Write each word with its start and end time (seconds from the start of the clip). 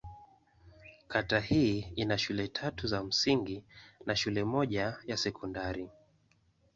Kata 1.07 1.39
hii 1.39 1.87
ina 1.95 2.17
shule 2.17 2.47
tatu 2.47 2.87
za 2.87 3.03
msingi 3.03 3.63
na 4.05 4.15
shule 4.15 4.43
moja 4.43 4.97
ya 5.05 5.17
sekondari. 5.17 5.89